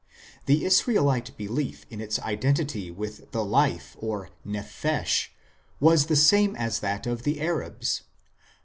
[0.47, 5.27] The Israelite belief in its identity with the life or nephesh
[5.79, 8.01] was the same as that of the Arabs.